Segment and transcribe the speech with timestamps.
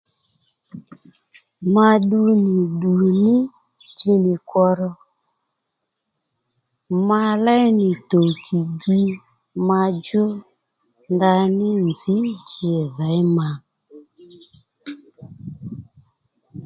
[1.73, 3.33] Ma ddu nì ddù ní
[3.97, 4.91] ji nì kwó ro
[7.07, 9.01] ma léy nì tokì gi
[9.67, 10.23] madjú
[11.13, 12.17] ndaní nzǐ
[12.49, 13.47] ji dhěy ma